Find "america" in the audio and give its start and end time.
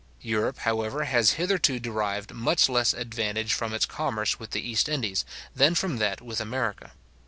6.41-6.93